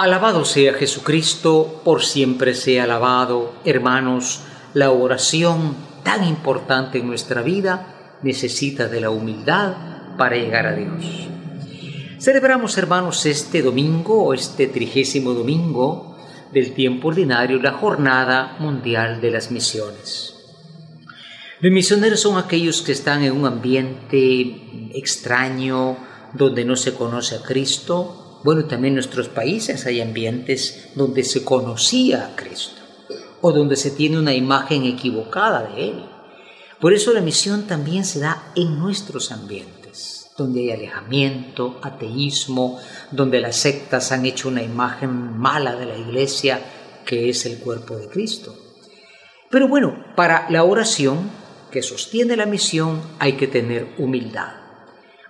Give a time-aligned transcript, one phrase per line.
[0.00, 3.52] Alabado sea Jesucristo, por siempre sea alabado.
[3.66, 4.40] Hermanos,
[4.72, 11.04] la oración tan importante en nuestra vida necesita de la humildad para llegar a Dios.
[12.18, 16.16] Celebramos, hermanos, este domingo, este trigésimo domingo
[16.50, 20.34] del tiempo ordinario, la Jornada Mundial de las Misiones.
[21.60, 25.98] Los misioneros son aquellos que están en un ambiente extraño,
[26.32, 31.44] donde no se conoce a Cristo, bueno, también en nuestros países hay ambientes donde se
[31.44, 32.80] conocía a Cristo
[33.40, 36.04] o donde se tiene una imagen equivocada de Él.
[36.80, 42.78] Por eso la misión también se da en nuestros ambientes, donde hay alejamiento, ateísmo,
[43.10, 46.60] donde las sectas han hecho una imagen mala de la iglesia
[47.04, 48.54] que es el cuerpo de Cristo.
[49.50, 51.30] Pero bueno, para la oración
[51.70, 54.59] que sostiene la misión hay que tener humildad.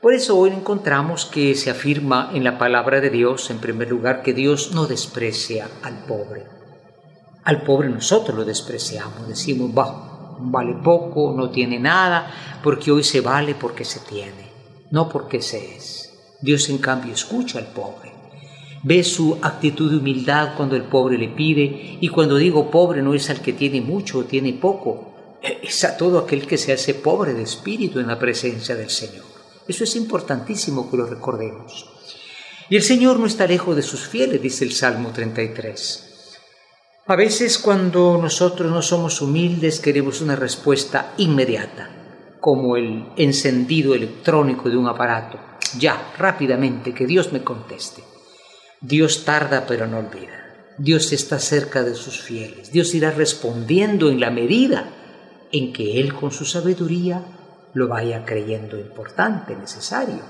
[0.00, 4.22] Por eso hoy encontramos que se afirma en la palabra de Dios, en primer lugar,
[4.22, 6.46] que Dios no desprecia al pobre.
[7.42, 12.30] Al pobre nosotros lo despreciamos, decimos, vale poco, no tiene nada,
[12.62, 14.52] porque hoy se vale porque se tiene,
[14.92, 16.14] no porque se es.
[16.40, 18.12] Dios en cambio escucha al pobre.
[18.84, 23.14] Ve su actitud de humildad cuando el pobre le pide, y cuando digo pobre no
[23.14, 26.94] es al que tiene mucho o tiene poco, es a todo aquel que se hace
[26.94, 29.37] pobre de espíritu en la presencia del Señor.
[29.68, 31.86] Eso es importantísimo que lo recordemos.
[32.70, 36.36] Y el Señor no está lejos de sus fieles, dice el Salmo 33.
[37.06, 41.90] A veces cuando nosotros no somos humildes queremos una respuesta inmediata,
[42.40, 45.38] como el encendido electrónico de un aparato.
[45.78, 48.02] Ya, rápidamente, que Dios me conteste.
[48.80, 50.74] Dios tarda pero no olvida.
[50.78, 52.72] Dios está cerca de sus fieles.
[52.72, 54.92] Dios irá respondiendo en la medida
[55.50, 57.37] en que Él con su sabiduría
[57.74, 60.22] lo vaya creyendo importante, necesario.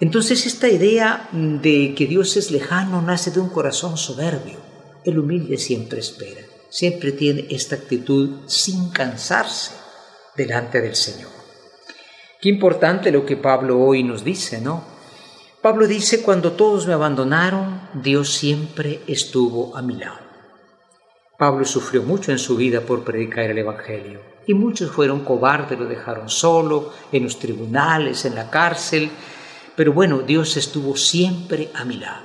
[0.00, 4.58] Entonces esta idea de que Dios es lejano nace de un corazón soberbio.
[5.04, 9.72] El humilde siempre espera, siempre tiene esta actitud sin cansarse
[10.36, 11.30] delante del Señor.
[12.40, 14.84] Qué importante lo que Pablo hoy nos dice, ¿no?
[15.60, 20.31] Pablo dice, cuando todos me abandonaron, Dios siempre estuvo a mi lado.
[21.42, 25.86] Pablo sufrió mucho en su vida por predicar el Evangelio y muchos fueron cobardes, lo
[25.86, 29.10] dejaron solo, en los tribunales, en la cárcel.
[29.74, 32.22] Pero bueno, Dios estuvo siempre a mi lado.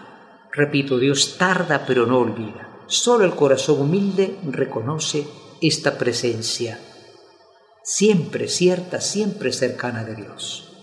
[0.52, 2.84] Repito, Dios tarda pero no olvida.
[2.86, 5.26] Solo el corazón humilde reconoce
[5.64, 6.80] esta presencia,
[7.82, 10.78] siempre cierta, siempre cercana de Dios.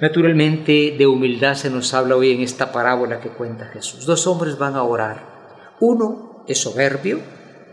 [0.00, 4.06] Naturalmente, de humildad se nos habla hoy en esta parábola que cuenta Jesús.
[4.06, 5.74] Dos hombres van a orar.
[5.80, 7.18] Uno es soberbio,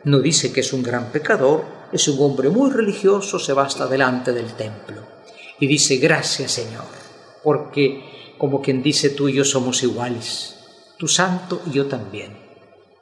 [0.04, 3.88] no dice que es un gran pecador, es un hombre muy religioso, se va hasta
[3.88, 5.12] delante del templo
[5.62, 6.86] y dice, gracias Señor,
[7.44, 10.58] porque como quien dice tú y yo somos iguales,
[10.98, 12.36] tú santo y yo también.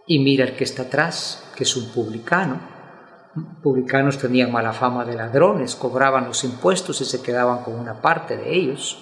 [0.06, 2.60] Y mira el que está atrás, que es un publicano.
[3.64, 8.36] Publicanos tenían mala fama de ladrones, cobraban los impuestos y se quedaban con una parte
[8.36, 8.98] de ellos.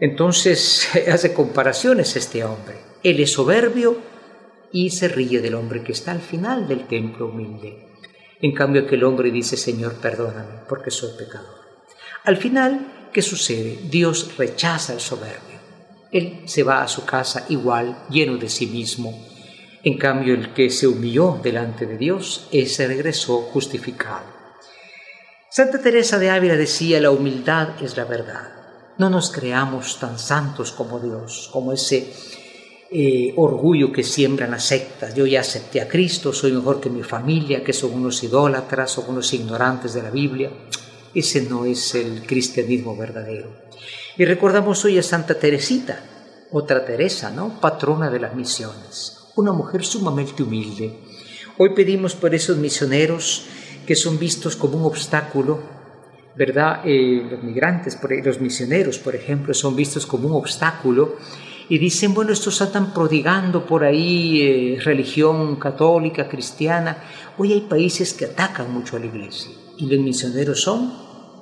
[0.00, 2.78] Entonces hace comparaciones este hombre.
[3.02, 3.98] Él es soberbio
[4.72, 7.86] y se ríe del hombre que está al final del templo humilde.
[8.40, 11.64] En cambio aquel hombre dice, Señor, perdóname, porque soy pecador.
[12.24, 13.78] Al final, ¿qué sucede?
[13.88, 15.56] Dios rechaza el soberbio.
[16.12, 19.26] Él se va a su casa igual, lleno de sí mismo.
[19.82, 24.36] En cambio, el que se humilló delante de Dios, ese regresó justificado.
[25.50, 28.52] Santa Teresa de Ávila decía, la humildad es la verdad.
[28.98, 32.12] No nos creamos tan santos como Dios, como ese
[32.88, 35.14] eh, orgullo que siembran las sectas.
[35.14, 39.06] Yo ya acepté a Cristo, soy mejor que mi familia, que son unos idólatras, son
[39.08, 40.50] unos ignorantes de la Biblia.
[41.12, 43.48] Ese no es el cristianismo verdadero.
[44.16, 46.00] Y recordamos hoy a Santa Teresita,
[46.52, 47.60] otra Teresa, ¿no?
[47.60, 50.94] Patrona de las misiones, una mujer sumamente humilde.
[51.58, 53.46] Hoy pedimos por esos misioneros
[53.84, 55.58] que son vistos como un obstáculo,
[56.36, 56.82] ¿verdad?
[56.84, 61.16] Eh, los migrantes, los misioneros, por ejemplo, son vistos como un obstáculo
[61.68, 66.98] y dicen, bueno, estos están prodigando por ahí eh, religión católica, cristiana.
[67.38, 70.92] Hoy hay países que atacan mucho a la iglesia y los misioneros son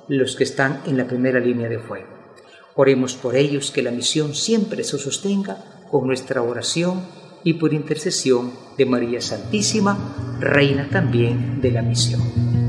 [0.07, 2.07] los que están en la primera línea de fuego.
[2.75, 7.05] Oremos por ellos, que la misión siempre se sostenga con nuestra oración
[7.43, 12.64] y por intercesión de María Santísima, Reina también de la misión.